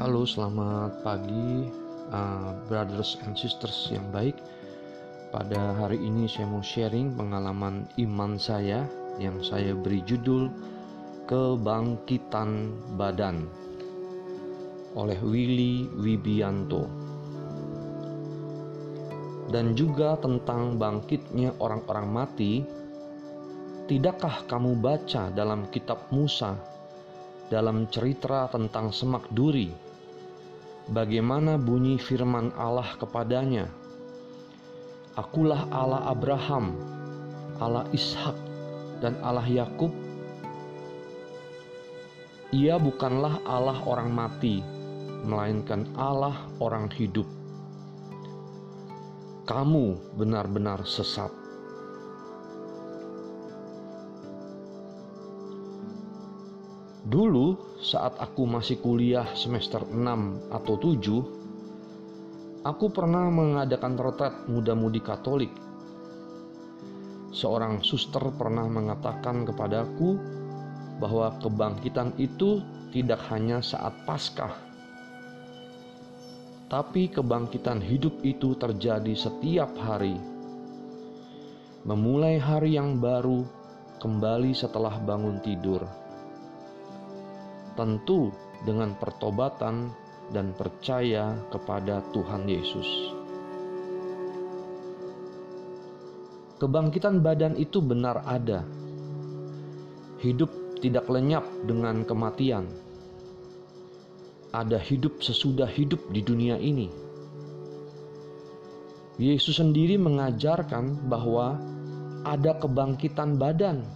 [0.00, 1.68] Halo, selamat pagi,
[2.08, 4.32] uh, brothers and sisters yang baik.
[5.28, 8.88] Pada hari ini saya mau sharing pengalaman iman saya
[9.20, 10.48] yang saya beri judul
[11.28, 13.44] Kebangkitan Badan
[14.96, 16.88] oleh Willy Wibianto.
[19.52, 22.64] Dan juga tentang bangkitnya orang-orang mati.
[23.84, 26.70] Tidakkah kamu baca dalam kitab Musa
[27.50, 29.89] dalam cerita tentang semak duri,
[30.90, 33.70] bagaimana bunyi firman Allah kepadanya,
[35.14, 36.74] Akulah Allah Abraham,
[37.62, 38.34] Allah Ishak,
[38.98, 39.90] dan Allah Yakub.
[42.50, 44.58] Ia bukanlah Allah orang mati,
[45.22, 47.26] melainkan Allah orang hidup.
[49.46, 51.39] Kamu benar-benar sesat.
[57.00, 65.48] Dulu saat aku masih kuliah semester 6 atau 7, aku pernah mengadakan retret muda-mudi Katolik.
[67.32, 70.20] Seorang suster pernah mengatakan kepadaku
[71.00, 72.60] bahwa kebangkitan itu
[72.92, 74.52] tidak hanya saat Paskah,
[76.68, 80.20] tapi kebangkitan hidup itu terjadi setiap hari.
[81.80, 83.48] Memulai hari yang baru
[84.04, 86.09] kembali setelah bangun tidur
[87.80, 88.28] tentu
[88.60, 89.88] dengan pertobatan
[90.36, 93.16] dan percaya kepada Tuhan Yesus.
[96.60, 98.68] Kebangkitan badan itu benar ada.
[100.20, 100.52] Hidup
[100.84, 102.68] tidak lenyap dengan kematian.
[104.52, 106.92] Ada hidup sesudah hidup di dunia ini.
[109.16, 111.56] Yesus sendiri mengajarkan bahwa
[112.28, 113.88] ada kebangkitan badan,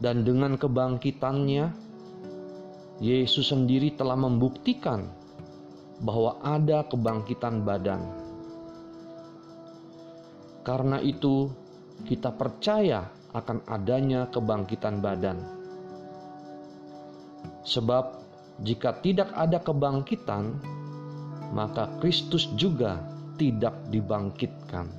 [0.00, 1.89] dan dengan kebangkitannya
[3.00, 5.08] Yesus sendiri telah membuktikan
[6.04, 8.04] bahwa ada kebangkitan badan.
[10.60, 11.48] Karena itu,
[12.04, 15.40] kita percaya akan adanya kebangkitan badan,
[17.64, 18.20] sebab
[18.60, 20.60] jika tidak ada kebangkitan,
[21.56, 23.00] maka Kristus juga
[23.40, 24.92] tidak dibangkitkan.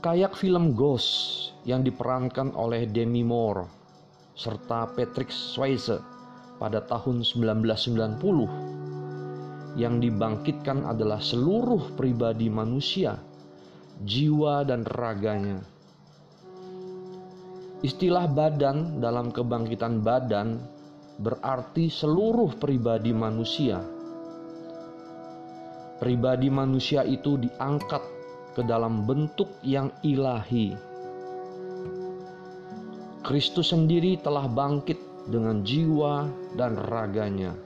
[0.00, 3.85] Kayak film Ghost yang diperankan oleh Demi Moore
[4.36, 5.96] serta Patrick Swayze
[6.60, 13.16] pada tahun 1990 yang dibangkitkan adalah seluruh pribadi manusia,
[14.04, 15.64] jiwa dan raganya.
[17.80, 20.60] Istilah badan dalam kebangkitan badan
[21.16, 23.80] berarti seluruh pribadi manusia.
[25.96, 28.04] Pribadi manusia itu diangkat
[28.52, 30.85] ke dalam bentuk yang ilahi
[33.26, 37.58] Kristus sendiri telah bangkit dengan jiwa dan raganya.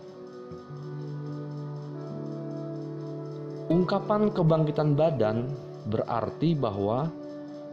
[3.69, 5.53] Ungkapan kebangkitan badan
[5.93, 7.13] berarti bahwa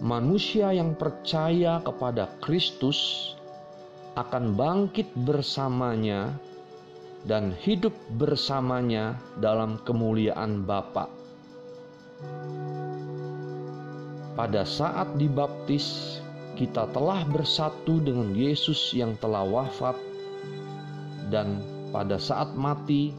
[0.04, 3.32] manusia yang percaya kepada Kristus
[4.20, 6.36] akan bangkit bersamanya
[7.24, 11.08] dan hidup bersamanya dalam kemuliaan Bapa.
[14.36, 16.20] Pada saat dibaptis,
[16.58, 19.94] kita telah bersatu dengan Yesus yang telah wafat,
[21.30, 21.62] dan
[21.94, 23.14] pada saat mati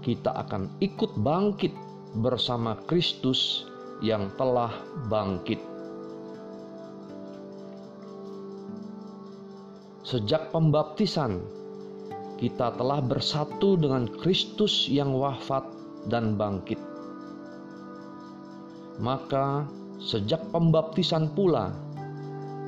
[0.00, 1.76] kita akan ikut bangkit
[2.16, 3.68] bersama Kristus
[4.00, 4.72] yang telah
[5.12, 5.60] bangkit.
[10.06, 11.42] Sejak pembaptisan,
[12.40, 15.66] kita telah bersatu dengan Kristus yang wafat
[16.08, 16.78] dan bangkit.
[18.96, 19.66] Maka,
[20.00, 21.85] sejak pembaptisan pula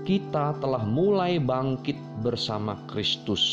[0.08, 3.44] kita telah mulai bangkit bersama Kristus.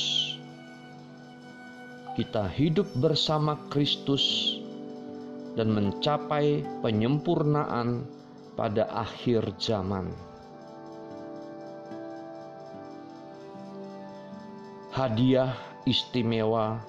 [2.15, 4.55] Kita hidup bersama Kristus
[5.59, 8.07] dan mencapai penyempurnaan
[8.55, 10.15] pada akhir zaman.
[14.95, 16.79] Hadiah istimewa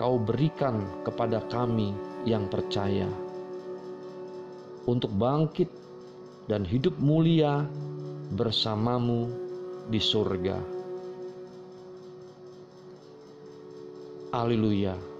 [0.00, 1.92] kau berikan kepada kami
[2.24, 3.12] yang percaya
[4.88, 5.68] untuk bangkit
[6.48, 7.68] dan hidup mulia
[8.30, 9.30] bersamamu
[9.86, 10.58] di surga.
[14.34, 15.15] Haleluya!